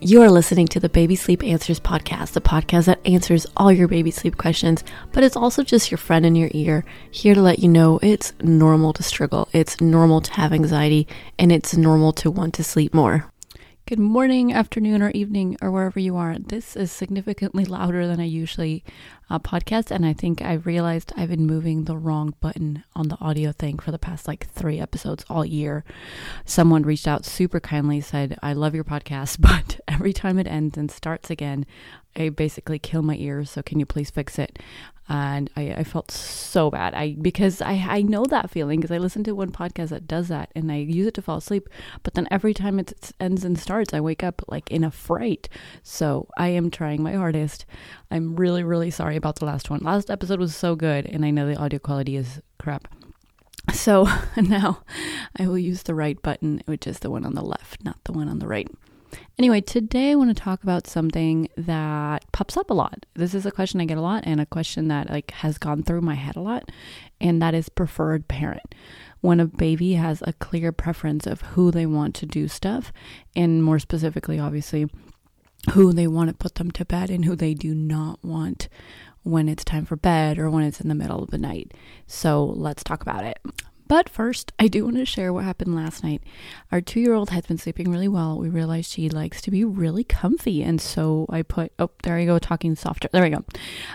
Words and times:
You 0.00 0.20
are 0.20 0.30
listening 0.30 0.68
to 0.68 0.78
the 0.78 0.90
Baby 0.90 1.16
Sleep 1.16 1.42
Answers 1.42 1.80
podcast, 1.80 2.32
the 2.32 2.40
podcast 2.42 2.84
that 2.84 3.00
answers 3.06 3.46
all 3.56 3.72
your 3.72 3.88
baby 3.88 4.10
sleep 4.10 4.36
questions, 4.36 4.84
but 5.12 5.24
it's 5.24 5.36
also 5.36 5.62
just 5.62 5.90
your 5.90 5.96
friend 5.96 6.26
in 6.26 6.36
your 6.36 6.50
ear, 6.52 6.84
here 7.10 7.34
to 7.34 7.40
let 7.40 7.60
you 7.60 7.68
know 7.68 7.98
it's 8.02 8.34
normal 8.42 8.92
to 8.92 9.02
struggle, 9.02 9.48
it's 9.54 9.80
normal 9.80 10.20
to 10.20 10.32
have 10.34 10.52
anxiety, 10.52 11.08
and 11.38 11.50
it's 11.50 11.78
normal 11.78 12.12
to 12.12 12.30
want 12.30 12.52
to 12.54 12.62
sleep 12.62 12.92
more. 12.92 13.32
Good 13.88 14.00
morning, 14.00 14.52
afternoon, 14.52 15.00
or 15.00 15.10
evening, 15.10 15.56
or 15.62 15.70
wherever 15.70 16.00
you 16.00 16.16
are. 16.16 16.36
This 16.40 16.74
is 16.74 16.90
significantly 16.90 17.64
louder 17.76 18.08
than 18.08 18.18
I 18.18 18.24
usually 18.24 18.82
uh, 19.30 19.38
podcast, 19.38 19.92
and 19.92 20.04
I 20.04 20.12
think 20.12 20.42
I've 20.42 20.66
realized 20.66 21.12
I've 21.16 21.28
been 21.28 21.46
moving 21.46 21.84
the 21.84 21.96
wrong 21.96 22.34
button 22.40 22.82
on 22.96 23.06
the 23.06 23.16
audio 23.20 23.52
thing 23.52 23.78
for 23.78 23.92
the 23.92 23.98
past 24.00 24.26
like 24.26 24.48
three 24.48 24.80
episodes 24.80 25.24
all 25.30 25.44
year. 25.44 25.84
Someone 26.44 26.82
reached 26.82 27.06
out 27.06 27.24
super 27.24 27.60
kindly, 27.60 28.00
said, 28.00 28.36
I 28.42 28.54
love 28.54 28.74
your 28.74 28.82
podcast, 28.82 29.40
but 29.40 29.78
every 29.86 30.12
time 30.12 30.40
it 30.40 30.48
ends 30.48 30.76
and 30.76 30.90
starts 30.90 31.30
again, 31.30 31.64
I 32.16 32.30
basically 32.30 32.78
kill 32.78 33.02
my 33.02 33.16
ears. 33.16 33.50
So 33.50 33.62
can 33.62 33.78
you 33.78 33.86
please 33.86 34.10
fix 34.10 34.38
it? 34.38 34.58
And 35.08 35.48
I, 35.56 35.70
I 35.70 35.84
felt 35.84 36.10
so 36.10 36.68
bad. 36.68 36.92
I 36.94 37.16
because 37.20 37.62
I, 37.62 37.74
I 37.88 38.02
know 38.02 38.24
that 38.24 38.50
feeling 38.50 38.80
because 38.80 38.90
I 38.90 38.98
listen 38.98 39.22
to 39.24 39.36
one 39.36 39.52
podcast 39.52 39.90
that 39.90 40.08
does 40.08 40.26
that 40.28 40.50
and 40.56 40.72
I 40.72 40.76
use 40.76 41.06
it 41.06 41.14
to 41.14 41.22
fall 41.22 41.36
asleep. 41.36 41.68
But 42.02 42.14
then 42.14 42.26
every 42.28 42.52
time 42.52 42.80
it 42.80 43.12
ends 43.20 43.44
and 43.44 43.56
starts, 43.56 43.94
I 43.94 44.00
wake 44.00 44.24
up 44.24 44.42
like 44.48 44.68
in 44.70 44.82
a 44.82 44.90
fright. 44.90 45.48
So 45.84 46.28
I 46.36 46.48
am 46.48 46.70
trying 46.70 47.02
my 47.02 47.12
hardest. 47.12 47.66
I'm 48.10 48.34
really, 48.34 48.64
really 48.64 48.90
sorry 48.90 49.14
about 49.14 49.36
the 49.36 49.44
last 49.44 49.70
one. 49.70 49.80
Last 49.80 50.10
episode 50.10 50.40
was 50.40 50.56
so 50.56 50.74
good, 50.74 51.06
and 51.06 51.24
I 51.24 51.30
know 51.30 51.46
the 51.46 51.56
audio 51.56 51.78
quality 51.78 52.16
is 52.16 52.40
crap. 52.58 52.88
So 53.72 54.08
now 54.36 54.82
I 55.38 55.46
will 55.46 55.58
use 55.58 55.84
the 55.84 55.94
right 55.94 56.20
button, 56.20 56.62
which 56.66 56.86
is 56.86 56.98
the 57.00 57.10
one 57.10 57.24
on 57.24 57.34
the 57.34 57.42
left, 57.42 57.84
not 57.84 58.02
the 58.04 58.12
one 58.12 58.28
on 58.28 58.40
the 58.40 58.48
right. 58.48 58.68
Anyway, 59.38 59.60
today 59.60 60.12
I 60.12 60.14
want 60.14 60.34
to 60.34 60.42
talk 60.42 60.62
about 60.62 60.86
something 60.86 61.48
that 61.56 62.24
pops 62.32 62.56
up 62.56 62.70
a 62.70 62.74
lot. 62.74 63.04
This 63.14 63.34
is 63.34 63.44
a 63.44 63.50
question 63.50 63.80
I 63.80 63.84
get 63.84 63.98
a 63.98 64.02
lot 64.02 64.24
and 64.26 64.40
a 64.40 64.46
question 64.46 64.88
that 64.88 65.10
like 65.10 65.30
has 65.32 65.58
gone 65.58 65.82
through 65.82 66.00
my 66.00 66.14
head 66.14 66.36
a 66.36 66.40
lot, 66.40 66.70
and 67.20 67.40
that 67.42 67.54
is 67.54 67.68
preferred 67.68 68.28
parent. 68.28 68.74
When 69.20 69.40
a 69.40 69.46
baby 69.46 69.94
has 69.94 70.22
a 70.26 70.32
clear 70.34 70.72
preference 70.72 71.26
of 71.26 71.40
who 71.40 71.70
they 71.70 71.86
want 71.86 72.14
to 72.16 72.26
do 72.26 72.48
stuff, 72.48 72.92
and 73.34 73.62
more 73.62 73.78
specifically, 73.78 74.38
obviously, 74.38 74.88
who 75.72 75.92
they 75.92 76.06
want 76.06 76.28
to 76.28 76.34
put 76.34 76.56
them 76.56 76.70
to 76.72 76.84
bed 76.84 77.10
and 77.10 77.24
who 77.24 77.36
they 77.36 77.54
do 77.54 77.74
not 77.74 78.22
want 78.24 78.68
when 79.22 79.48
it's 79.48 79.64
time 79.64 79.84
for 79.84 79.96
bed 79.96 80.38
or 80.38 80.48
when 80.48 80.64
it's 80.64 80.80
in 80.80 80.88
the 80.88 80.94
middle 80.94 81.22
of 81.22 81.30
the 81.30 81.38
night. 81.38 81.74
So 82.06 82.44
let's 82.44 82.84
talk 82.84 83.02
about 83.02 83.24
it. 83.24 83.38
But 83.88 84.08
first, 84.08 84.52
I 84.58 84.68
do 84.68 84.84
want 84.84 84.96
to 84.96 85.04
share 85.04 85.32
what 85.32 85.44
happened 85.44 85.74
last 85.74 86.02
night. 86.02 86.22
Our 86.72 86.80
two 86.80 87.00
year 87.00 87.14
old 87.14 87.30
has 87.30 87.46
been 87.46 87.58
sleeping 87.58 87.90
really 87.90 88.08
well. 88.08 88.38
We 88.38 88.48
realized 88.48 88.90
she 88.90 89.08
likes 89.08 89.40
to 89.42 89.50
be 89.50 89.64
really 89.64 90.04
comfy. 90.04 90.62
And 90.62 90.80
so 90.80 91.26
I 91.28 91.42
put, 91.42 91.72
oh, 91.78 91.90
there 92.02 92.18
you 92.18 92.26
go, 92.26 92.38
talking 92.38 92.74
softer. 92.74 93.08
There 93.12 93.22
we 93.22 93.30
go. 93.30 93.44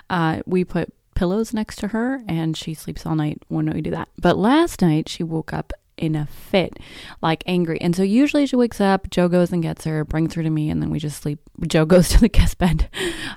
Uh, 0.10 0.42
we 0.46 0.64
put 0.64 0.94
pillows 1.16 1.54
next 1.54 1.78
to 1.78 1.90
her 1.90 2.24
and 2.28 2.56
she 2.56 2.74
sleeps 2.74 3.06
all 3.06 3.16
night 3.16 3.42
when 3.48 3.70
we 3.72 3.82
do 3.82 3.92
that. 3.92 4.10
But 4.18 4.38
last 4.38 4.82
night, 4.82 5.10
she 5.10 5.24
woke 5.24 5.54
up 5.54 5.74
in 5.98 6.16
a 6.16 6.26
fit, 6.26 6.80
like 7.22 7.44
angry. 7.46 7.80
And 7.80 7.96
so 7.96 8.02
usually 8.02 8.46
she 8.48 8.56
wakes 8.56 8.82
up, 8.82 9.10
Joe 9.12 9.28
goes 9.28 9.52
and 9.52 9.62
gets 9.62 9.86
her, 9.86 10.04
brings 10.04 10.34
her 10.34 10.42
to 10.42 10.50
me, 10.50 10.70
and 10.70 10.82
then 10.82 10.90
we 10.90 11.00
just 11.00 11.22
sleep. 11.22 11.40
Joe 11.68 11.86
goes 11.94 12.10
to 12.10 12.20
the 12.20 12.30
guest 12.30 12.58
bed, 12.58 12.90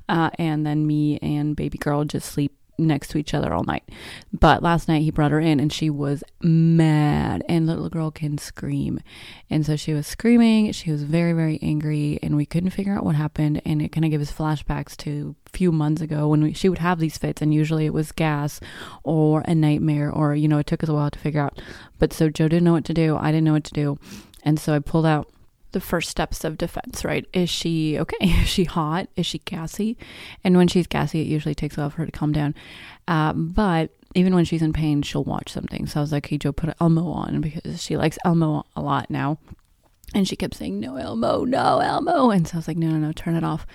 uh, 0.09 0.31
and 0.39 0.67
then 0.67 0.87
me 0.87 1.19
and 1.19 1.55
baby 1.55 1.79
girl 1.79 2.05
just 2.05 2.33
sleep 2.33 2.57
next 2.79 3.09
to 3.09 3.19
each 3.19 3.35
other 3.35 3.53
all 3.53 3.65
night. 3.65 3.85
But 4.33 4.63
last 4.63 4.89
night 4.89 5.03
he 5.03 5.11
brought 5.11 5.31
her 5.31 5.41
in 5.41 5.61
and 5.61 5.73
she 5.73 5.91
was 5.91 6.25
mad 6.43 7.45
and 7.49 7.67
little 7.67 7.89
girl 7.89 8.11
can 8.11 8.39
scream. 8.39 9.01
And 9.51 9.65
so 9.65 9.77
she 9.77 9.93
was 9.93 10.07
screaming, 10.07 10.73
she 10.73 10.91
was 10.91 11.03
very 11.03 11.33
very 11.33 11.59
angry 11.63 12.19
and 12.23 12.37
we 12.37 12.47
couldn't 12.47 12.71
figure 12.71 12.97
out 12.97 13.05
what 13.05 13.15
happened 13.15 13.63
and 13.65 13.81
it 13.83 13.91
kind 13.91 14.05
of 14.05 14.11
gave 14.11 14.21
us 14.21 14.33
flashbacks 14.33 14.97
to 14.99 15.35
a 15.47 15.51
few 15.51 15.73
months 15.73 16.03
ago 16.03 16.29
when 16.29 16.43
we, 16.43 16.53
she 16.53 16.69
would 16.69 16.79
have 16.79 16.99
these 16.99 17.19
fits 17.19 17.43
and 17.43 17.55
usually 17.55 17.87
it 17.87 17.93
was 17.93 18.13
gas 18.13 18.61
or 19.03 19.43
a 19.47 19.55
nightmare 19.55 20.11
or 20.11 20.35
you 20.35 20.49
know 20.49 20.59
it 20.59 20.67
took 20.67 20.83
us 20.83 20.89
a 20.89 20.95
while 20.95 21.11
to 21.11 21.19
figure 21.19 21.41
out. 21.41 21.61
But 21.99 22.13
so 22.13 22.29
Joe 22.29 22.49
didn't 22.49 22.65
know 22.65 22.73
what 22.73 22.85
to 22.87 22.95
do, 22.95 23.17
I 23.17 23.31
didn't 23.31 23.45
know 23.45 23.53
what 23.53 23.65
to 23.65 23.75
do. 23.75 23.99
And 24.43 24.61
so 24.61 24.75
I 24.75 24.79
pulled 24.79 25.07
out 25.07 25.29
the 25.75 25.81
first 25.81 26.09
steps 26.09 26.45
of 26.45 26.57
defense, 26.57 27.05
right? 27.05 27.27
Is 27.35 27.51
she 27.51 27.99
okay? 27.99 28.17
Is 28.21 28.49
she 28.49 28.65
hot? 28.65 29.09
Is 29.17 29.27
she 29.27 29.41
gassy? 29.41 29.99
And 30.43 30.57
when 30.57 30.69
she's 30.69 30.87
gassy, 30.87 31.21
it 31.21 31.27
usually 31.27 31.55
takes 31.55 31.77
a 31.77 31.81
while 31.81 31.91
for 31.91 31.99
her 31.99 32.07
to 32.07 32.13
calm 32.13 32.33
down. 32.33 32.55
Uh, 33.07 33.35
but 33.35 33.91
even 34.15 34.35
when 34.35 34.45
she's 34.45 34.63
in 34.63 34.73
pain, 34.73 35.03
she'll 35.03 35.25
watch 35.25 35.51
something. 35.51 35.87
So 35.87 36.01
I 36.01 36.03
was 36.03 36.13
like, 36.13 36.27
hey, 36.27 36.39
Joe, 36.39 36.53
put 36.53 36.75
Elmo 36.81 37.09
on 37.09 37.41
because 37.41 37.83
she 37.83 37.97
likes 37.97 38.17
Elmo 38.25 38.65
a 38.75 38.81
lot 38.81 39.11
now. 39.11 39.39
And 40.15 40.29
she 40.29 40.37
kept 40.37 40.55
saying, 40.55 40.79
no, 40.79 40.97
Elmo, 40.97 41.45
no, 41.45 41.81
Elmo. 41.81 42.31
And 42.31 42.47
so 42.47 42.55
I 42.55 42.59
was 42.59 42.69
like, 42.69 42.77
no, 42.77 42.89
no, 42.89 42.99
no, 42.99 43.13
turn 43.13 43.35
it 43.35 43.45
off. 43.45 43.67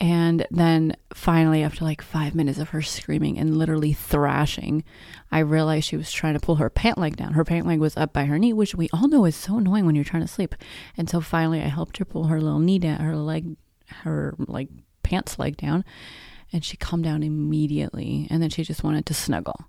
And 0.00 0.46
then 0.50 0.96
finally, 1.12 1.62
after 1.62 1.84
like 1.84 2.00
five 2.00 2.34
minutes 2.34 2.58
of 2.58 2.70
her 2.70 2.80
screaming 2.80 3.38
and 3.38 3.58
literally 3.58 3.92
thrashing, 3.92 4.82
I 5.30 5.40
realized 5.40 5.86
she 5.86 5.98
was 5.98 6.10
trying 6.10 6.32
to 6.32 6.40
pull 6.40 6.56
her 6.56 6.70
pant 6.70 6.96
leg 6.96 7.16
down. 7.16 7.34
Her 7.34 7.44
pant 7.44 7.66
leg 7.66 7.80
was 7.80 7.98
up 7.98 8.14
by 8.14 8.24
her 8.24 8.38
knee, 8.38 8.54
which 8.54 8.74
we 8.74 8.88
all 8.94 9.08
know 9.08 9.26
is 9.26 9.36
so 9.36 9.58
annoying 9.58 9.84
when 9.84 9.94
you're 9.94 10.04
trying 10.04 10.22
to 10.22 10.28
sleep. 10.28 10.54
And 10.96 11.10
so 11.10 11.20
finally, 11.20 11.60
I 11.60 11.68
helped 11.68 11.98
her 11.98 12.06
pull 12.06 12.24
her 12.24 12.40
little 12.40 12.60
knee 12.60 12.78
down, 12.78 13.00
her 13.00 13.14
leg, 13.14 13.56
her 14.04 14.34
like 14.38 14.70
pants 15.02 15.38
leg 15.38 15.58
down, 15.58 15.84
and 16.50 16.64
she 16.64 16.78
calmed 16.78 17.04
down 17.04 17.22
immediately. 17.22 18.26
And 18.30 18.42
then 18.42 18.48
she 18.48 18.64
just 18.64 18.82
wanted 18.82 19.04
to 19.04 19.14
snuggle. 19.14 19.66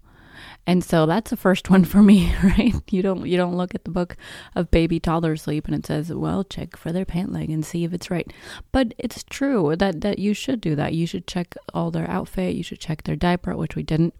And 0.68 0.84
so 0.84 1.06
that's 1.06 1.32
the 1.32 1.38
first 1.38 1.70
one 1.70 1.86
for 1.86 2.02
me, 2.02 2.34
right? 2.44 2.74
You 2.92 3.02
don't 3.02 3.26
you 3.26 3.38
don't 3.38 3.58
look 3.58 3.74
at 3.74 3.84
the 3.84 3.92
book 3.92 4.16
of 4.56 4.72
baby 4.72 5.00
toddler 5.00 5.36
sleep 5.36 5.66
and 5.66 5.76
it 5.76 5.86
says, 5.86 6.14
"Well, 6.14 6.44
check 6.44 6.78
for 6.78 6.92
their 6.92 7.06
pant 7.06 7.32
leg 7.32 7.50
and 7.50 7.66
see 7.66 7.84
if 7.84 7.94
it's 7.94 8.12
right." 8.12 8.32
But 8.72 8.94
it's 8.98 9.24
true 9.24 9.76
that 9.76 10.02
that 10.02 10.20
you 10.20 10.34
should 10.34 10.62
do 10.62 10.76
that. 10.76 10.94
You 10.94 11.08
should 11.08 11.28
check 11.28 11.56
all 11.74 11.92
their 11.92 12.10
outfit, 12.10 12.56
you 12.56 12.64
should 12.64 12.80
check 12.80 13.04
their 13.04 13.16
diaper, 13.16 13.56
which 13.56 13.76
we 13.76 13.84
didn't. 13.84 14.14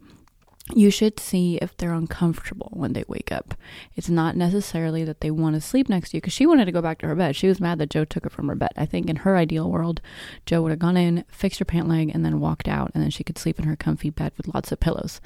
You 0.74 0.90
should 0.90 1.18
see 1.18 1.56
if 1.56 1.76
they're 1.76 1.92
uncomfortable 1.92 2.70
when 2.72 2.92
they 2.92 3.04
wake 3.08 3.32
up. 3.32 3.54
It's 3.96 4.08
not 4.08 4.36
necessarily 4.36 5.02
that 5.04 5.20
they 5.20 5.30
want 5.30 5.56
to 5.56 5.60
sleep 5.60 5.88
next 5.88 6.10
to 6.10 6.16
you 6.16 6.20
because 6.20 6.32
she 6.32 6.46
wanted 6.46 6.66
to 6.66 6.72
go 6.72 6.80
back 6.80 6.98
to 6.98 7.08
her 7.08 7.16
bed. 7.16 7.34
She 7.34 7.48
was 7.48 7.60
mad 7.60 7.78
that 7.80 7.90
Joe 7.90 8.04
took 8.04 8.22
her 8.24 8.30
from 8.30 8.46
her 8.46 8.54
bed. 8.54 8.70
I 8.76 8.86
think 8.86 9.10
in 9.10 9.16
her 9.16 9.36
ideal 9.36 9.68
world, 9.68 10.00
Joe 10.46 10.62
would 10.62 10.70
have 10.70 10.78
gone 10.78 10.96
in, 10.96 11.24
fixed 11.28 11.58
her 11.58 11.64
pant 11.64 11.88
leg, 11.88 12.12
and 12.14 12.24
then 12.24 12.38
walked 12.38 12.68
out, 12.68 12.92
and 12.94 13.02
then 13.02 13.10
she 13.10 13.24
could 13.24 13.38
sleep 13.38 13.58
in 13.58 13.66
her 13.66 13.76
comfy 13.76 14.10
bed 14.10 14.32
with 14.36 14.54
lots 14.54 14.70
of 14.70 14.78
pillows. 14.78 15.20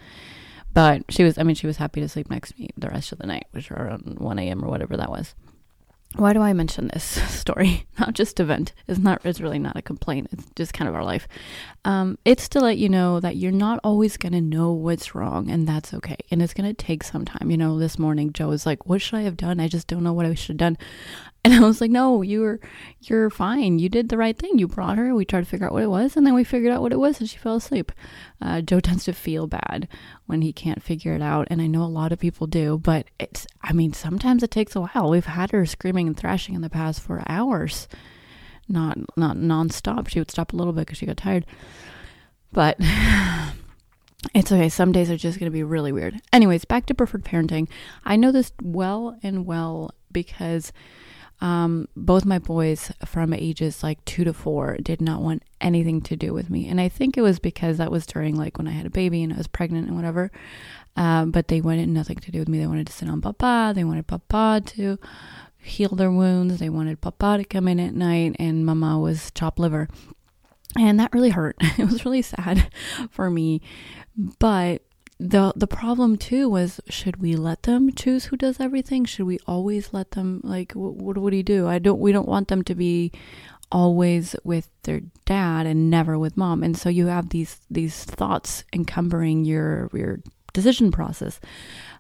But 0.77 1.05
she 1.09 1.25
was, 1.25 1.39
I 1.39 1.43
mean, 1.43 1.57
she 1.57 1.67
was 1.67 1.79
happy 1.79 2.03
to 2.03 2.09
sleep 2.09 2.29
next 2.29 2.53
to 2.53 2.61
me 2.61 2.69
the 2.77 2.91
rest 2.91 3.11
of 3.11 3.17
the 3.17 3.27
night, 3.27 3.47
which 3.53 3.71
around 3.71 4.19
1 4.19 4.39
a.m. 4.41 4.63
or 4.63 4.69
whatever 4.69 4.95
that 4.99 5.09
was. 5.09 5.35
Why 6.17 6.35
do 6.35 6.43
I 6.43 6.53
mention 6.53 6.89
this 6.89 7.03
story? 7.33 7.87
Not 7.99 8.13
just 8.13 8.41
event. 8.41 8.75
It's 8.87 8.99
not. 8.99 9.25
It's 9.25 9.41
really 9.41 9.59
not 9.59 9.77
a 9.77 9.83
complaint. 9.83 10.29
It's 10.33 10.45
just 10.55 10.75
kind 10.75 10.87
of 10.87 10.95
our 10.95 11.03
life. 11.03 11.29
Um, 11.87 12.19
it's 12.27 12.47
to 12.51 12.61
let 12.61 12.77
you 12.77 12.91
know 12.91 13.21
that 13.21 13.37
you're 13.37 13.53
not 13.53 13.81
always 13.85 14.19
gonna 14.19 14.43
know 14.43 14.71
what's 14.73 15.15
wrong, 15.15 15.51
and 15.51 15.67
that's 15.67 15.95
okay. 15.95 16.17
And 16.31 16.43
it's 16.43 16.53
gonna 16.53 16.75
take 16.75 17.05
some 17.05 17.25
time. 17.25 17.51
You 17.51 17.57
know, 17.57 17.79
this 17.79 17.99
morning 17.99 18.35
Joe 18.35 18.49
was 18.49 18.67
like, 18.67 18.87
"What 18.87 19.01
should 19.01 19.17
I 19.17 19.23
have 19.23 19.37
done? 19.39 19.61
I 19.61 19.69
just 19.69 19.87
don't 19.87 20.05
know 20.05 20.13
what 20.13 20.27
I 20.27 20.35
should 20.35 20.61
have 20.61 20.75
done." 20.75 20.79
And 21.47 21.55
I 21.55 21.61
was 21.61 21.81
like, 21.81 21.93
no, 21.93 22.23
you're 22.23 22.59
you're 23.03 23.31
fine. 23.31 23.79
You 23.79 23.89
did 23.89 24.09
the 24.09 24.19
right 24.19 24.37
thing. 24.37 24.59
You 24.59 24.67
brought 24.67 24.99
her. 24.99 25.15
We 25.15 25.25
tried 25.25 25.45
to 25.45 25.47
figure 25.47 25.69
out 25.69 25.73
what 25.73 25.85
it 25.85 25.91
was, 25.91 26.17
and 26.17 26.27
then 26.27 26.35
we 26.35 26.43
figured 26.43 26.73
out 26.73 26.83
what 26.83 26.91
it 26.91 26.99
was, 26.99 27.21
and 27.21 27.31
she 27.31 27.39
fell 27.39 27.55
asleep. 27.55 27.93
Uh, 28.43 28.63
Joe 28.63 28.81
tends 28.81 29.05
to 29.05 29.13
feel 29.13 29.47
bad 29.47 29.87
when 30.27 30.43
he 30.43 30.53
can't 30.53 30.83
figure 30.83 31.13
it 31.15 31.23
out, 31.23 31.47
and 31.49 31.63
I 31.63 31.69
know 31.69 31.85
a 31.85 31.85
lot 31.85 32.11
of 32.11 32.19
people 32.19 32.49
do. 32.49 32.79
But 32.79 33.07
it's, 33.21 33.47
I 33.63 33.73
mean, 33.73 33.93
sometimes 33.93 34.43
it 34.43 34.51
takes 34.51 34.75
a 34.75 34.81
while. 34.81 35.09
We've 35.09 35.25
had 35.25 35.53
her 35.53 35.65
screaming 35.67 36.09
and 36.09 36.17
thrashing 36.17 36.57
in 36.57 36.63
the 36.63 36.69
past 36.69 37.01
for 37.01 37.23
hours, 37.29 37.87
not 38.69 38.99
not 39.17 39.37
nonstop. 39.37 40.09
She 40.09 40.19
would 40.19 40.33
stop 40.33 40.53
a 40.53 40.57
little 40.57 40.73
bit 40.73 40.81
because 40.81 40.99
she 40.99 41.07
got 41.07 41.17
tired, 41.17 41.47
but. 42.53 42.77
It's 44.35 44.51
okay. 44.51 44.69
Some 44.69 44.91
days 44.91 45.09
are 45.09 45.17
just 45.17 45.39
going 45.39 45.53
to 45.53 45.55
be 45.55 45.63
really 45.63 45.93
weird. 45.93 46.21
Anyways, 46.33 46.65
back 46.65 46.87
to 46.87 46.95
preferred 46.95 47.25
parenting. 47.25 47.69
I 48.05 48.17
know 48.17 48.33
this 48.33 48.51
well 48.61 49.17
and 49.23 49.47
well 49.47 49.93
because 50.11 50.73
um, 51.41 51.89
both 51.97 52.25
my 52.25 52.39
boys 52.39 52.91
from 53.05 53.33
ages 53.33 53.83
like 53.83 54.05
two 54.05 54.25
to 54.25 54.33
four 54.33 54.79
did 54.83 55.01
not 55.01 55.21
want 55.21 55.43
anything 55.61 56.01
to 56.03 56.17
do 56.17 56.33
with 56.33 56.49
me. 56.49 56.69
And 56.69 56.81
I 56.81 56.89
think 56.89 57.17
it 57.17 57.23
was 57.23 57.39
because 57.39 57.79
that 57.79 57.91
was 57.91 58.07
during 58.07 58.37
like 58.37 58.57
when 58.59 58.67
I 58.67 58.73
had 58.73 58.87
a 58.87 58.91
baby 58.91 59.23
and 59.23 59.33
I 59.33 59.37
was 59.37 59.47
pregnant 59.47 59.87
and 59.87 59.97
whatever. 59.97 60.31
Um, 60.97 61.31
but 61.31 61.49
they 61.49 61.61
wanted 61.61 61.89
nothing 61.89 62.17
to 62.17 62.31
do 62.31 62.39
with 62.39 62.49
me. 62.49 62.59
They 62.59 62.67
wanted 62.67 62.87
to 62.87 62.93
sit 62.93 63.09
on 63.09 63.21
Papa. 63.21 63.73
They 63.75 63.85
wanted 63.85 64.07
Papa 64.07 64.63
to 64.65 64.99
heal 65.59 65.91
their 65.91 66.11
wounds. 66.11 66.59
They 66.59 66.71
wanted 66.71 67.03
Papa 67.03 67.39
to 67.39 67.45
come 67.45 67.69
in 67.69 67.79
at 67.81 67.95
night, 67.95 68.37
and 68.39 68.65
Mama 68.65 68.99
was 68.99 69.31
chopped 69.33 69.59
liver. 69.59 69.89
And 70.79 70.99
that 70.99 71.13
really 71.13 71.31
hurt. 71.31 71.57
It 71.79 71.85
was 71.85 72.05
really 72.05 72.23
sad 72.23 72.71
for 73.11 73.31
me. 73.31 73.61
But 74.39 74.83
the 75.19 75.53
the 75.57 75.67
problem 75.67 76.17
too 76.17 76.49
was 76.49 76.81
should 76.91 77.17
we 77.17 77.35
let 77.35 77.63
them 77.63 77.91
choose 77.93 78.27
who 78.27 78.37
does 78.37 78.61
everything 78.61 79.05
should 79.05 79.25
we 79.25 79.39
always 79.47 79.95
let 79.95 80.11
them 80.11 80.43
like 80.45 80.73
what, 80.73 80.95
what, 80.95 81.17
what 81.17 81.31
do 81.31 81.43
do 81.43 81.67
i 81.67 81.79
don't 81.79 81.99
we 81.99 82.13
don't 82.13 82.29
want 82.29 82.49
them 82.49 82.63
to 82.63 82.75
be 82.75 83.11
always 83.73 84.37
with 84.45 84.69
their 84.83 85.01
dad 85.25 85.65
and 85.65 85.89
never 85.89 86.19
with 86.19 86.37
mom 86.37 86.63
and 86.63 86.77
so 86.77 86.91
you 86.91 87.07
have 87.07 87.31
these 87.31 87.61
these 87.71 88.05
thoughts 88.05 88.63
encumbering 88.75 89.47
your 89.47 89.89
your 89.95 90.21
decision 90.57 90.91
process. 90.91 91.39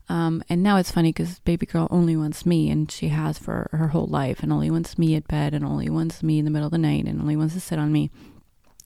Um, 0.09 0.43
and 0.49 0.63
now 0.63 0.79
it's 0.79 0.91
funny 0.91 1.11
because 1.11 1.41
baby 1.41 1.67
girl 1.67 1.89
only 1.91 2.17
wants 2.17 2.47
me, 2.47 2.71
and 2.71 2.91
she 2.91 3.09
has 3.09 3.39
for 3.39 3.69
her 3.73 3.89
whole 3.89 4.07
life, 4.07 4.43
and 4.43 4.53
only 4.53 4.71
wants 4.71 4.99
me 4.99 5.15
at 5.15 5.29
bed, 5.29 5.53
and 5.53 5.65
only 5.65 5.91
wants 5.91 6.23
me 6.23 6.39
in 6.39 6.45
the 6.47 6.51
middle 6.51 6.67
of 6.67 6.73
the 6.73 6.79
night, 6.79 7.05
and 7.05 7.21
only 7.21 7.37
wants 7.37 7.55
to 7.55 7.61
sit 7.61 7.79
on 7.79 7.93
me. 7.93 8.11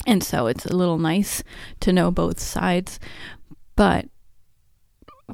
And 0.07 0.25
so 0.25 0.49
it's 0.49 0.67
a 0.67 0.77
little 0.77 0.99
nice 0.99 1.43
to 1.81 1.93
know 1.93 2.11
both 2.11 2.41
sides. 2.41 2.99
But 3.77 4.07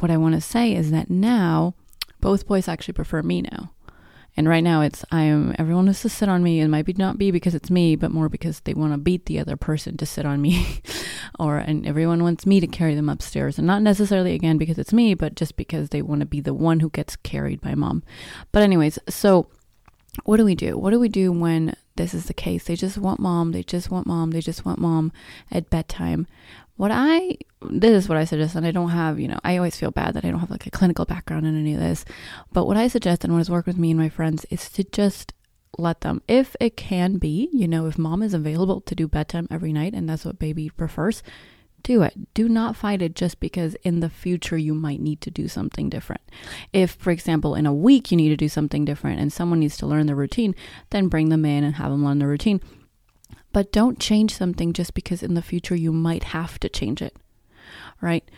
what 0.02 0.10
I 0.10 0.16
want 0.16 0.34
to 0.34 0.40
say 0.40 0.74
is 0.74 0.90
that 0.90 1.10
now 1.10 1.74
both 2.20 2.46
boys 2.46 2.68
actually 2.68 2.94
prefer 2.94 3.22
me 3.22 3.42
now. 3.42 3.70
And 4.38 4.46
right 4.46 4.62
now 4.62 4.82
it's 4.82 5.02
I 5.10 5.22
am 5.22 5.54
everyone 5.58 5.86
wants 5.86 6.02
to 6.02 6.10
sit 6.10 6.28
on 6.28 6.42
me. 6.42 6.60
It 6.60 6.68
might 6.68 6.84
be 6.84 6.92
not 6.92 7.16
be 7.16 7.30
because 7.30 7.54
it's 7.54 7.70
me, 7.70 7.96
but 7.96 8.10
more 8.10 8.28
because 8.28 8.60
they 8.60 8.74
want 8.74 8.92
to 8.92 8.98
beat 8.98 9.24
the 9.26 9.38
other 9.38 9.56
person 9.56 9.96
to 9.96 10.04
sit 10.04 10.26
on 10.26 10.42
me. 10.42 10.80
or 11.38 11.56
and 11.56 11.86
everyone 11.86 12.22
wants 12.22 12.44
me 12.44 12.60
to 12.60 12.66
carry 12.66 12.94
them 12.94 13.08
upstairs. 13.08 13.56
And 13.56 13.66
not 13.66 13.80
necessarily 13.80 14.34
again 14.34 14.58
because 14.58 14.78
it's 14.78 14.92
me, 14.92 15.14
but 15.14 15.36
just 15.36 15.56
because 15.56 15.88
they 15.88 16.02
want 16.02 16.20
to 16.20 16.26
be 16.26 16.40
the 16.40 16.52
one 16.52 16.80
who 16.80 16.90
gets 16.90 17.16
carried 17.16 17.62
by 17.62 17.74
mom. 17.74 18.02
But 18.52 18.62
anyways, 18.62 18.98
so 19.08 19.48
what 20.24 20.36
do 20.36 20.44
we 20.44 20.54
do? 20.54 20.76
What 20.76 20.90
do 20.90 21.00
we 21.00 21.08
do 21.08 21.32
when 21.32 21.74
this 21.96 22.14
is 22.14 22.26
the 22.26 22.34
case? 22.34 22.64
They 22.64 22.76
just 22.76 22.98
want 22.98 23.20
mom, 23.20 23.52
they 23.52 23.62
just 23.62 23.90
want 23.90 24.06
mom, 24.06 24.30
they 24.30 24.40
just 24.40 24.64
want 24.64 24.78
mom 24.78 25.12
at 25.50 25.70
bedtime. 25.70 26.26
What 26.76 26.90
I 26.90 27.38
this 27.70 28.04
is 28.04 28.08
what 28.08 28.18
I 28.18 28.24
suggest, 28.24 28.54
and 28.54 28.66
I 28.66 28.70
don't 28.70 28.90
have, 28.90 29.18
you 29.18 29.28
know, 29.28 29.40
I 29.42 29.56
always 29.56 29.76
feel 29.76 29.90
bad 29.90 30.14
that 30.14 30.24
I 30.24 30.30
don't 30.30 30.40
have 30.40 30.50
like 30.50 30.66
a 30.66 30.70
clinical 30.70 31.04
background 31.04 31.46
in 31.46 31.58
any 31.58 31.74
of 31.74 31.80
this. 31.80 32.04
But 32.52 32.66
what 32.66 32.76
I 32.76 32.88
suggest 32.88 33.24
and 33.24 33.32
what 33.32 33.38
has 33.38 33.50
worked 33.50 33.66
with 33.66 33.78
me 33.78 33.90
and 33.90 34.00
my 34.00 34.08
friends 34.08 34.44
is 34.50 34.68
to 34.70 34.84
just 34.84 35.32
let 35.78 36.02
them, 36.02 36.22
if 36.28 36.56
it 36.60 36.76
can 36.76 37.18
be, 37.18 37.48
you 37.52 37.68
know, 37.68 37.86
if 37.86 37.98
mom 37.98 38.22
is 38.22 38.34
available 38.34 38.80
to 38.82 38.94
do 38.94 39.08
bedtime 39.08 39.48
every 39.50 39.72
night 39.72 39.94
and 39.94 40.08
that's 40.08 40.24
what 40.24 40.38
baby 40.38 40.68
prefers, 40.68 41.22
do 41.82 42.02
it. 42.02 42.34
Do 42.34 42.48
not 42.48 42.76
fight 42.76 43.02
it 43.02 43.14
just 43.14 43.40
because 43.40 43.74
in 43.82 44.00
the 44.00 44.10
future 44.10 44.56
you 44.56 44.74
might 44.74 45.00
need 45.00 45.20
to 45.22 45.30
do 45.30 45.48
something 45.48 45.88
different. 45.88 46.22
If, 46.72 46.92
for 46.92 47.10
example, 47.10 47.54
in 47.54 47.66
a 47.66 47.74
week 47.74 48.10
you 48.10 48.16
need 48.16 48.30
to 48.30 48.36
do 48.36 48.48
something 48.48 48.84
different 48.84 49.20
and 49.20 49.32
someone 49.32 49.60
needs 49.60 49.76
to 49.78 49.86
learn 49.86 50.06
the 50.06 50.14
routine, 50.14 50.54
then 50.90 51.08
bring 51.08 51.28
them 51.28 51.44
in 51.44 51.62
and 51.62 51.76
have 51.76 51.90
them 51.90 52.04
learn 52.04 52.18
the 52.18 52.26
routine. 52.26 52.60
But 53.56 53.72
don't 53.72 53.98
change 53.98 54.34
something 54.34 54.74
just 54.74 54.92
because 54.92 55.22
in 55.22 55.32
the 55.32 55.40
future 55.40 55.74
you 55.74 55.90
might 55.90 56.24
have 56.24 56.60
to 56.60 56.68
change 56.68 57.00
it, 57.00 57.16
right? 58.02 58.30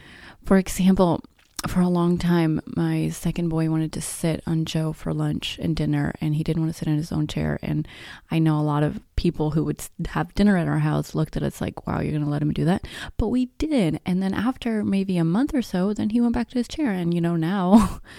For 0.45 0.59
example, 0.59 1.25
for 1.67 1.81
a 1.81 1.89
long 1.89 2.19
time, 2.19 2.61
my 2.77 3.09
second 3.09 3.49
boy 3.49 3.69
wanted 3.69 3.93
to 3.95 4.01
sit 4.01 4.45
on 4.47 4.65
Joe 4.65 4.93
for 4.93 5.13
lunch 5.13 5.59
and 5.61 5.75
dinner, 5.75 6.15
and 6.21 6.37
he 6.37 6.45
didn't 6.45 6.63
want 6.63 6.73
to 6.73 6.79
sit 6.79 6.87
in 6.87 6.97
his 6.97 7.11
own 7.11 7.27
chair. 7.27 7.59
And 7.65 7.89
I 8.31 8.39
know 8.39 8.61
a 8.61 8.63
lot 8.63 8.85
of 8.85 9.01
people 9.17 9.51
who 9.51 9.65
would 9.65 9.83
have 10.11 10.37
dinner 10.37 10.57
at 10.57 10.69
our 10.69 10.79
house 10.79 11.17
looked 11.17 11.37
at 11.37 11.43
us 11.43 11.61
like, 11.61 11.85
wow, 11.85 11.99
you're 11.99 12.13
going 12.13 12.23
to 12.23 12.31
let 12.31 12.43
him 12.43 12.53
do 12.53 12.65
that? 12.67 12.87
But 13.17 13.31
we 13.31 13.47
did. 13.59 14.01
And 14.07 14.23
then 14.23 14.33
after 14.33 14.85
maybe 14.85 15.19
a 15.19 15.25
month 15.25 15.53
or 15.53 15.63
so, 15.63 15.93
then 15.93 16.11
he 16.11 16.21
went 16.21 16.35
back 16.35 16.49
to 16.51 16.59
his 16.59 16.69
chair. 16.69 16.93
And, 16.93 17.13
you 17.13 17.21
know, 17.21 17.35
now. 17.35 18.01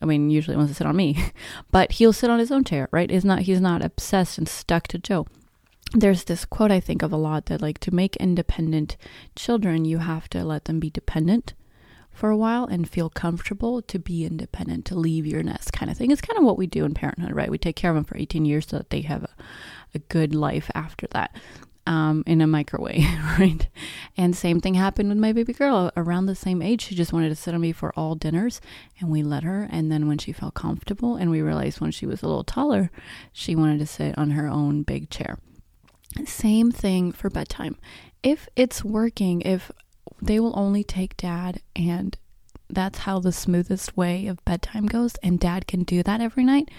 I 0.00 0.06
mean, 0.06 0.30
usually 0.30 0.56
wants 0.56 0.70
to 0.70 0.76
sit 0.76 0.86
on 0.86 0.96
me, 0.96 1.32
but 1.72 1.92
he'll 1.92 2.12
sit 2.12 2.30
on 2.30 2.38
his 2.38 2.52
own 2.52 2.62
chair, 2.62 2.88
right? 2.92 3.10
Is 3.10 3.24
not 3.24 3.40
he's 3.40 3.60
not 3.60 3.82
obsessed 3.82 4.38
and 4.38 4.48
stuck 4.48 4.86
to 4.88 4.98
Joe 4.98 5.26
there's 5.94 6.24
this 6.24 6.44
quote 6.44 6.72
I 6.72 6.80
think 6.80 7.02
of 7.02 7.12
a 7.12 7.16
lot 7.16 7.46
that 7.46 7.62
like 7.62 7.78
to 7.80 7.94
make 7.94 8.16
independent 8.16 8.96
children, 9.36 9.84
you 9.84 9.98
have 9.98 10.28
to 10.30 10.44
let 10.44 10.64
them 10.64 10.80
be 10.80 10.90
dependent 10.90 11.54
for 12.12 12.30
a 12.30 12.36
while 12.36 12.64
and 12.64 12.88
feel 12.88 13.10
comfortable 13.10 13.82
to 13.82 13.98
be 13.98 14.24
independent, 14.24 14.84
to 14.86 14.94
leave 14.94 15.26
your 15.26 15.42
nest 15.42 15.72
kind 15.72 15.90
of 15.90 15.96
thing. 15.96 16.10
It's 16.10 16.20
kind 16.20 16.38
of 16.38 16.44
what 16.44 16.56
we 16.56 16.66
do 16.66 16.84
in 16.84 16.94
parenthood, 16.94 17.34
right? 17.34 17.50
We 17.50 17.58
take 17.58 17.76
care 17.76 17.90
of 17.90 17.96
them 17.96 18.04
for 18.04 18.16
18 18.16 18.44
years 18.44 18.68
so 18.68 18.78
that 18.78 18.90
they 18.90 19.02
have 19.02 19.24
a, 19.24 19.30
a 19.94 19.98
good 19.98 20.34
life 20.34 20.70
after 20.74 21.06
that. 21.08 21.36
Um, 21.86 22.24
in 22.26 22.40
a 22.40 22.46
microwave, 22.46 23.04
right? 23.38 23.68
And 24.16 24.34
same 24.34 24.58
thing 24.58 24.72
happened 24.72 25.10
with 25.10 25.18
my 25.18 25.34
baby 25.34 25.52
girl. 25.52 25.92
Around 25.98 26.24
the 26.24 26.34
same 26.34 26.62
age, 26.62 26.80
she 26.80 26.94
just 26.94 27.12
wanted 27.12 27.28
to 27.28 27.34
sit 27.34 27.52
on 27.52 27.60
me 27.60 27.72
for 27.72 27.92
all 27.94 28.14
dinners, 28.14 28.62
and 28.98 29.10
we 29.10 29.22
let 29.22 29.42
her. 29.42 29.68
And 29.70 29.92
then 29.92 30.08
when 30.08 30.16
she 30.16 30.32
felt 30.32 30.54
comfortable, 30.54 31.16
and 31.16 31.30
we 31.30 31.42
realized 31.42 31.82
when 31.82 31.90
she 31.90 32.06
was 32.06 32.22
a 32.22 32.26
little 32.26 32.42
taller, 32.42 32.90
she 33.34 33.54
wanted 33.54 33.80
to 33.80 33.86
sit 33.86 34.16
on 34.16 34.30
her 34.30 34.48
own 34.48 34.82
big 34.82 35.10
chair. 35.10 35.36
Same 36.26 36.70
thing 36.70 37.12
for 37.12 37.28
bedtime. 37.30 37.76
If 38.22 38.48
it's 38.56 38.84
working, 38.84 39.42
if 39.42 39.70
they 40.22 40.40
will 40.40 40.58
only 40.58 40.84
take 40.84 41.16
dad 41.16 41.60
and 41.76 42.16
that's 42.70 43.00
how 43.00 43.18
the 43.18 43.32
smoothest 43.32 43.96
way 43.96 44.26
of 44.26 44.44
bedtime 44.44 44.86
goes 44.86 45.16
and 45.22 45.38
dad 45.38 45.66
can 45.66 45.82
do 45.84 46.02
that 46.02 46.20
every 46.20 46.44
night 46.44 46.70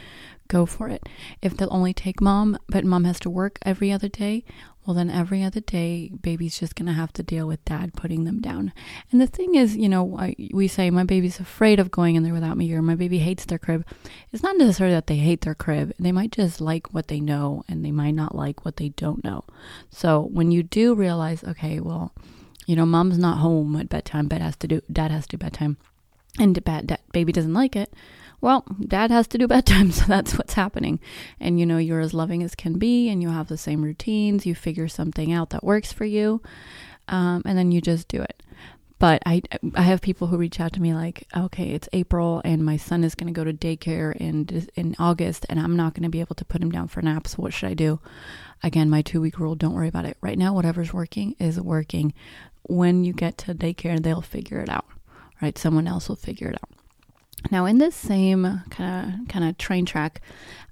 go 0.47 0.65
for 0.65 0.89
it 0.89 1.03
if 1.41 1.55
they'll 1.55 1.71
only 1.71 1.93
take 1.93 2.21
mom 2.21 2.57
but 2.67 2.83
mom 2.83 3.03
has 3.03 3.19
to 3.19 3.29
work 3.29 3.59
every 3.63 3.91
other 3.91 4.09
day 4.09 4.43
well 4.85 4.93
then 4.93 5.09
every 5.09 5.43
other 5.43 5.59
day 5.59 6.09
baby's 6.21 6.59
just 6.59 6.75
gonna 6.75 6.93
have 6.93 7.11
to 7.13 7.23
deal 7.23 7.47
with 7.47 7.63
dad 7.65 7.93
putting 7.93 8.23
them 8.25 8.41
down. 8.41 8.73
And 9.11 9.19
the 9.19 9.27
thing 9.27 9.55
is 9.55 9.75
you 9.75 9.89
know 9.89 10.03
we 10.51 10.67
say 10.67 10.89
my 10.89 11.03
baby's 11.03 11.39
afraid 11.39 11.79
of 11.79 11.91
going 11.91 12.15
in 12.15 12.23
there 12.23 12.33
without 12.33 12.57
me 12.57 12.73
or 12.73 12.81
my 12.81 12.95
baby 12.95 13.19
hates 13.19 13.45
their 13.45 13.59
crib. 13.59 13.85
It's 14.31 14.43
not 14.43 14.57
necessarily 14.57 14.95
that 14.95 15.07
they 15.07 15.17
hate 15.17 15.41
their 15.41 15.55
crib. 15.55 15.93
They 15.99 16.11
might 16.11 16.31
just 16.31 16.61
like 16.61 16.93
what 16.93 17.07
they 17.07 17.19
know 17.19 17.63
and 17.67 17.83
they 17.83 17.91
might 17.91 18.11
not 18.11 18.35
like 18.35 18.65
what 18.65 18.77
they 18.77 18.89
don't 18.89 19.23
know. 19.23 19.43
So 19.89 20.21
when 20.21 20.51
you 20.51 20.63
do 20.63 20.95
realize 20.95 21.43
okay 21.43 21.79
well 21.79 22.13
you 22.65 22.75
know 22.75 22.85
mom's 22.85 23.17
not 23.17 23.39
home 23.39 23.75
at 23.75 23.89
bedtime 23.89 24.27
dad 24.27 24.41
has 24.41 24.55
to 24.57 24.67
do 24.67 24.81
dad 24.91 25.11
has 25.11 25.27
to 25.27 25.37
do 25.37 25.43
bedtime 25.43 25.77
and 26.39 26.55
dad, 26.55 26.87
dad, 26.87 26.99
baby 27.13 27.31
doesn't 27.31 27.53
like 27.53 27.75
it 27.75 27.93
well, 28.45 28.63
dad 28.79 29.09
has 29.09 29.25
to 29.29 29.39
do 29.39 29.47
bedtime, 29.47 29.91
so 29.91 30.05
that's 30.05 30.37
what's 30.37 30.53
happening. 30.53 30.99
And 31.39 31.59
you 31.59 31.65
know, 31.65 31.79
you're 31.79 31.99
as 31.99 32.13
loving 32.13 32.43
as 32.43 32.53
can 32.53 32.77
be, 32.77 33.09
and 33.09 33.19
you 33.19 33.29
have 33.29 33.47
the 33.47 33.57
same 33.57 33.83
routines, 33.83 34.45
you 34.45 34.53
figure 34.53 34.87
something 34.87 35.33
out 35.33 35.49
that 35.49 35.63
works 35.63 35.91
for 35.91 36.05
you, 36.05 36.43
um, 37.07 37.41
and 37.43 37.57
then 37.57 37.71
you 37.71 37.81
just 37.81 38.07
do 38.07 38.21
it. 38.21 38.43
But 38.99 39.23
I, 39.25 39.41
I 39.73 39.81
have 39.81 39.99
people 39.99 40.27
who 40.27 40.37
reach 40.37 40.59
out 40.59 40.73
to 40.73 40.81
me 40.81 40.93
like, 40.93 41.27
okay, 41.35 41.71
it's 41.71 41.89
April, 41.91 42.43
and 42.45 42.63
my 42.63 42.77
son 42.77 43.03
is 43.03 43.15
going 43.15 43.33
to 43.33 43.33
go 43.33 43.43
to 43.43 43.51
daycare 43.51 44.15
in 44.15 44.67
in 44.75 44.95
August, 44.99 45.47
and 45.49 45.59
I'm 45.59 45.75
not 45.75 45.95
going 45.95 46.03
to 46.03 46.09
be 46.09 46.19
able 46.19 46.35
to 46.35 46.45
put 46.45 46.61
him 46.61 46.69
down 46.69 46.87
for 46.87 47.01
naps. 47.01 47.39
What 47.39 47.51
should 47.51 47.69
I 47.69 47.73
do? 47.73 47.99
Again, 48.61 48.91
my 48.91 49.01
two 49.01 49.21
week 49.21 49.39
rule. 49.39 49.55
Don't 49.55 49.73
worry 49.73 49.87
about 49.87 50.05
it. 50.05 50.17
Right 50.21 50.37
now, 50.37 50.53
whatever's 50.53 50.93
working 50.93 51.35
is 51.39 51.59
working. 51.59 52.13
When 52.61 53.03
you 53.03 53.11
get 53.11 53.39
to 53.39 53.55
daycare, 53.55 53.99
they'll 53.99 54.21
figure 54.21 54.59
it 54.59 54.69
out. 54.69 54.85
Right? 55.41 55.57
Someone 55.57 55.87
else 55.87 56.07
will 56.07 56.15
figure 56.15 56.49
it 56.49 56.59
out. 56.61 56.84
Now, 57.51 57.65
in 57.65 57.77
this 57.77 57.95
same 57.95 58.63
kind 58.69 59.21
of 59.21 59.27
kind 59.27 59.45
of 59.45 59.57
train 59.57 59.85
track, 59.85 60.21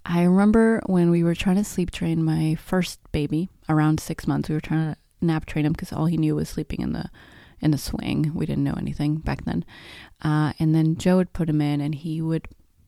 I 0.06 0.24
remember 0.24 0.82
when 0.86 1.12
we 1.12 1.24
were 1.24 1.36
trying 1.36 1.58
to 1.58 1.64
sleep 1.64 1.92
train 1.92 2.24
my 2.24 2.56
first 2.56 3.00
baby 3.12 3.50
around 3.70 4.00
six 4.00 4.28
months. 4.28 4.50
We 4.50 4.56
were 4.56 4.62
trying 4.62 4.94
to 4.94 4.98
nap 5.22 5.46
train 5.46 5.66
him 5.66 5.74
because 5.74 5.94
all 5.94 6.08
he 6.08 6.18
knew 6.18 6.36
was 6.36 6.50
sleeping 6.50 6.82
in 6.82 6.94
the 6.94 7.10
in 7.62 7.72
the 7.72 7.78
swing. 7.78 8.32
We 8.34 8.46
didn't 8.46 8.64
know 8.64 8.76
anything 8.78 9.18
back 9.18 9.46
then. 9.46 9.64
Uh, 10.22 10.54
and 10.60 10.76
then 10.76 10.98
Joe 10.98 11.18
would 11.18 11.34
put 11.34 11.50
him 11.50 11.62
in, 11.62 11.80
and 11.80 11.96
he 11.96 12.22
would 12.22 12.48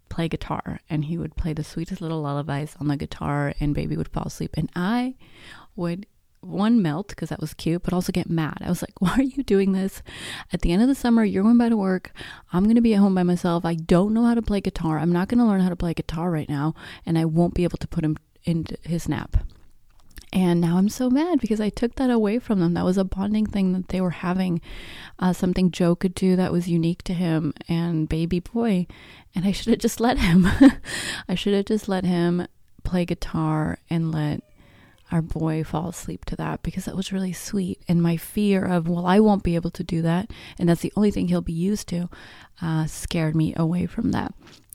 play 0.10 0.27
guitar, 0.27 0.80
and 0.89 1.06
he 1.06 1.18
would 1.18 1.36
play 1.36 1.54
the 1.54 1.63
sweetest 1.63 2.01
little 2.01 2.22
lullabies 2.22 2.75
on 2.80 2.88
the 2.88 2.98
guitar, 2.98 3.54
and 3.60 3.74
baby 3.75 3.95
would 3.98 4.10
fall 4.10 4.25
asleep, 4.25 4.51
and 4.57 4.69
I 4.75 5.16
would 5.75 6.06
one 6.45 6.81
melt 6.81 7.09
because 7.09 7.29
that 7.29 7.41
was 7.41 7.53
cute, 7.53 7.84
but 7.84 7.93
also 7.93 8.12
get 8.12 8.29
mad. 8.29 8.58
I 8.62 8.70
was 8.70 8.81
like, 8.81 8.93
why 9.01 9.12
are 9.12 9.24
you 9.24 9.43
doing 9.43 9.72
this? 9.72 10.01
At 10.53 10.62
the 10.62 10.72
end 10.72 10.81
of 10.81 10.88
the 10.88 10.96
summer, 10.96 11.24
you're 11.24 11.43
going 11.43 11.58
back 11.58 11.70
to 11.70 11.77
work. 11.77 12.12
I'm 12.53 12.63
going 12.63 12.75
to 12.75 12.81
be 12.81 12.93
at 12.93 13.00
home 13.00 13.15
by 13.15 13.24
myself. 13.24 13.65
I 13.65 13.75
don't 13.75 14.13
know 14.13 14.25
how 14.25 14.36
to 14.36 14.41
play 14.41 14.62
guitar. 14.62 15.00
I'm 15.00 15.12
not 15.12 15.27
going 15.27 15.39
to 15.39 15.46
learn 15.46 15.62
how 15.62 15.70
to 15.70 15.75
play 15.75 15.93
guitar 15.93 16.31
right 16.31 16.50
now, 16.50 16.75
and 17.05 17.17
I 17.17 17.25
won't 17.25 17.53
be 17.53 17.63
able 17.63 17.77
to 17.79 17.88
put 17.88 18.03
him 18.03 18.17
in 18.43 18.65
his 18.84 19.10
nap. 19.10 19.38
And 20.36 20.60
now 20.60 20.77
I'm 20.77 20.89
so 20.89 21.10
mad 21.10 21.39
because 21.39 21.62
I 21.62 21.70
took 21.70 21.96
that 21.96 22.10
away 22.10 22.39
from 22.39 22.60
them. 22.60 22.74
That 22.74 22.84
was 22.84 22.98
a 22.98 23.05
bonding 23.05 23.46
thing 23.46 23.72
that 23.72 23.88
they 23.88 24.01
were 24.01 24.10
having, 24.10 24.60
uh, 25.17 25.31
something 25.31 25.72
Joe 25.72 25.96
could 25.96 26.13
do 26.13 26.36
that 26.36 26.51
was 26.51 26.67
unique 26.67 27.03
to 27.03 27.13
him 27.13 27.53
and 27.70 28.10
baby 28.10 28.41
boy. 28.41 28.86
And 29.34 29.46
I 29.46 29.51
should 29.53 29.72
have 29.72 29.79
just 29.79 30.01
let 30.01 30.17
him. 30.17 30.46
I 31.29 31.36
should 31.36 31.53
have 31.53 31.65
just 31.65 31.88
let 31.88 32.03
him 32.03 32.48
play 32.84 33.05
guitar 33.05 33.79
and 33.89 34.12
let 34.12 34.43
our 35.12 35.21
boy 35.21 35.63
fall 35.63 35.89
asleep 35.89 36.25
to 36.25 36.35
that 36.35 36.63
because 36.63 36.85
that 36.85 36.95
was 36.95 37.13
really 37.13 37.33
sweet. 37.33 37.81
And 37.88 38.01
my 38.01 38.17
fear 38.17 38.65
of, 38.65 38.88
well, 38.88 39.05
I 39.05 39.19
won't 39.19 39.43
be 39.43 39.55
able 39.55 39.71
to 39.71 39.83
do 39.83 40.01
that, 40.01 40.31
and 40.57 40.69
that's 40.69 40.81
the 40.81 40.93
only 40.95 41.12
thing 41.12 41.27
he'll 41.27 41.41
be 41.41 41.53
used 41.53 41.88
to, 41.89 42.09
uh, 42.62 42.85
scared 42.88 43.35
me 43.35 43.53
away 43.55 43.85
from 43.85 44.12
that. 44.12 44.33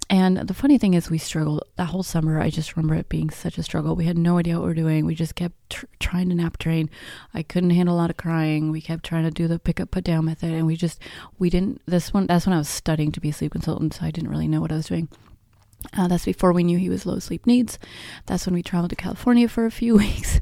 And 0.08 0.38
the 0.38 0.54
funny 0.54 0.76
thing 0.76 0.94
is, 0.94 1.08
we 1.08 1.18
struggled 1.18 1.62
that 1.76 1.84
whole 1.84 2.02
summer. 2.02 2.40
I 2.40 2.50
just 2.50 2.76
remember 2.76 2.96
it 2.96 3.08
being 3.08 3.30
such 3.30 3.58
a 3.58 3.62
struggle. 3.62 3.94
We 3.94 4.06
had 4.06 4.18
no 4.18 4.38
idea 4.38 4.54
what 4.54 4.62
we 4.62 4.68
were 4.68 4.75
doing. 4.75 5.06
We 5.06 5.14
just 5.14 5.37
kept 5.37 5.54
tr- 5.70 5.87
trying 6.00 6.28
to 6.30 6.34
nap 6.34 6.58
train. 6.58 6.90
I 7.32 7.44
couldn't 7.44 7.70
handle 7.70 7.94
a 7.94 7.99
lot 7.99 8.10
of 8.10 8.16
crying. 8.16 8.72
We 8.72 8.80
kept 8.80 9.04
trying 9.04 9.22
to 9.22 9.30
do 9.30 9.46
the 9.46 9.60
pick 9.60 9.78
up, 9.78 9.92
put 9.92 10.02
down 10.02 10.25
method. 10.25 10.52
And 10.52 10.66
we 10.66 10.75
just, 10.75 11.00
we 11.38 11.49
didn't, 11.49 11.80
this 11.87 12.12
one, 12.12 12.26
that's 12.26 12.44
when 12.44 12.54
I 12.54 12.58
was 12.58 12.68
studying 12.68 13.12
to 13.12 13.20
be 13.20 13.28
a 13.28 13.32
sleep 13.32 13.52
consultant. 13.52 13.94
So 13.94 14.04
I 14.04 14.10
didn't 14.10 14.30
really 14.30 14.49
know 14.49 14.60
what 14.60 14.72
I 14.72 14.76
was 14.76 14.88
doing. 14.88 15.08
Uh, 15.96 16.06
that's 16.08 16.26
before 16.26 16.52
we 16.52 16.62
knew 16.62 16.78
he 16.78 16.88
was 16.88 17.06
low 17.06 17.18
sleep 17.18 17.46
needs. 17.46 17.78
That's 18.26 18.46
when 18.46 18.54
we 18.54 18.62
traveled 18.62 18.90
to 18.90 18.96
California 18.96 19.49
for 19.49 19.66
a 19.66 19.70
few 19.70 19.96
weeks. 20.04 20.40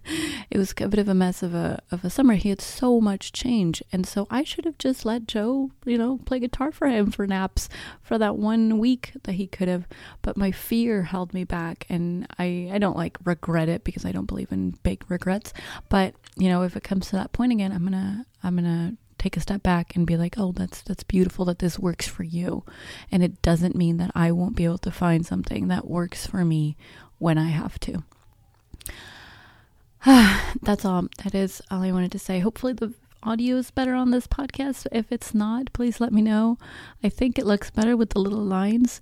it 0.50 0.58
was 0.58 0.74
a 0.80 0.88
bit 0.88 0.98
of 0.98 1.08
a 1.08 1.14
mess 1.14 1.42
of 1.42 1.54
a 1.54 1.80
of 1.90 2.04
a 2.04 2.10
summer. 2.10 2.34
He 2.34 2.48
had 2.48 2.60
so 2.60 3.00
much 3.00 3.32
change, 3.32 3.82
and 3.92 4.06
so 4.06 4.26
I 4.30 4.44
should 4.44 4.64
have 4.64 4.78
just 4.78 5.04
let 5.04 5.26
Joe, 5.26 5.70
you 5.84 5.96
know, 5.96 6.18
play 6.24 6.38
guitar 6.38 6.72
for 6.72 6.88
him 6.88 7.10
for 7.10 7.26
naps 7.26 7.68
for 8.02 8.18
that 8.18 8.36
one 8.36 8.78
week 8.78 9.12
that 9.24 9.32
he 9.32 9.46
could 9.46 9.68
have. 9.68 9.86
But 10.22 10.36
my 10.36 10.50
fear 10.50 11.04
held 11.04 11.32
me 11.32 11.44
back, 11.44 11.86
and 11.88 12.26
I 12.38 12.70
I 12.72 12.78
don't 12.78 12.96
like 12.96 13.16
regret 13.24 13.68
it 13.68 13.84
because 13.84 14.04
I 14.04 14.12
don't 14.12 14.26
believe 14.26 14.52
in 14.52 14.70
big 14.82 15.04
regrets. 15.08 15.52
But 15.88 16.14
you 16.36 16.48
know, 16.48 16.62
if 16.62 16.76
it 16.76 16.84
comes 16.84 17.08
to 17.10 17.16
that 17.16 17.32
point 17.32 17.52
again, 17.52 17.72
I'm 17.72 17.84
gonna 17.84 18.26
I'm 18.42 18.56
gonna 18.56 18.96
take 19.18 19.36
a 19.36 19.40
step 19.40 19.62
back 19.62 19.96
and 19.96 20.06
be 20.06 20.16
like, 20.16 20.38
"Oh, 20.38 20.52
that's 20.52 20.82
that's 20.82 21.02
beautiful 21.02 21.44
that 21.46 21.58
this 21.58 21.78
works 21.78 22.06
for 22.06 22.22
you." 22.22 22.64
And 23.10 23.22
it 23.22 23.42
doesn't 23.42 23.76
mean 23.76 23.96
that 23.98 24.10
I 24.14 24.32
won't 24.32 24.56
be 24.56 24.64
able 24.64 24.78
to 24.78 24.90
find 24.90 25.26
something 25.26 25.68
that 25.68 25.88
works 25.88 26.26
for 26.26 26.44
me 26.44 26.76
when 27.18 27.38
I 27.38 27.48
have 27.48 27.78
to. 27.80 28.04
that's 30.62 30.84
all. 30.84 31.08
That 31.24 31.34
is 31.34 31.60
all 31.70 31.82
I 31.82 31.92
wanted 31.92 32.12
to 32.12 32.18
say. 32.18 32.38
Hopefully 32.38 32.72
the 32.72 32.94
audio 33.22 33.56
is 33.56 33.70
better 33.70 33.94
on 33.94 34.10
this 34.10 34.26
podcast. 34.26 34.86
If 34.92 35.10
it's 35.10 35.34
not, 35.34 35.72
please 35.72 36.00
let 36.00 36.12
me 36.12 36.22
know. 36.22 36.58
I 37.02 37.08
think 37.08 37.38
it 37.38 37.46
looks 37.46 37.70
better 37.70 37.96
with 37.96 38.10
the 38.10 38.20
little 38.20 38.44
lines. 38.44 39.00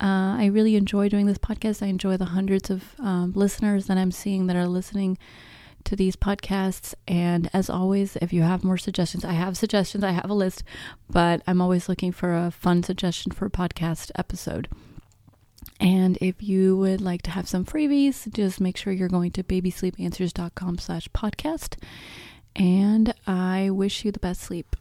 Uh, 0.00 0.36
I 0.38 0.46
really 0.46 0.76
enjoy 0.76 1.08
doing 1.08 1.26
this 1.26 1.38
podcast. 1.38 1.82
I 1.82 1.86
enjoy 1.86 2.16
the 2.16 2.26
hundreds 2.26 2.70
of 2.70 2.94
um, 2.98 3.32
listeners 3.34 3.86
that 3.86 3.98
I'm 3.98 4.12
seeing 4.12 4.46
that 4.46 4.56
are 4.56 4.68
listening 4.68 5.18
to 5.86 5.96
these 5.96 6.16
podcasts. 6.16 6.94
And 7.08 7.50
as 7.52 7.70
always, 7.70 8.16
if 8.16 8.32
you 8.32 8.42
have 8.42 8.62
more 8.62 8.78
suggestions, 8.78 9.24
I 9.24 9.32
have 9.32 9.56
suggestions, 9.56 10.04
I 10.04 10.10
have 10.10 10.30
a 10.30 10.34
list, 10.34 10.62
but 11.08 11.42
I'm 11.46 11.60
always 11.60 11.88
looking 11.88 12.12
for 12.12 12.34
a 12.34 12.50
fun 12.50 12.82
suggestion 12.82 13.32
for 13.32 13.46
a 13.46 13.50
podcast 13.50 14.10
episode. 14.14 14.68
And 15.80 16.16
if 16.20 16.42
you 16.42 16.76
would 16.76 17.00
like 17.00 17.22
to 17.22 17.30
have 17.30 17.48
some 17.48 17.64
freebies, 17.64 18.32
just 18.32 18.60
make 18.60 18.76
sure 18.76 18.92
you're 18.92 19.08
going 19.08 19.32
to 19.32 19.42
babysleepanswers.com 19.42 20.78
slash 20.78 21.08
podcast. 21.08 21.82
And 22.54 23.14
I 23.26 23.70
wish 23.70 24.04
you 24.04 24.12
the 24.12 24.18
best 24.18 24.40
sleep. 24.40 24.76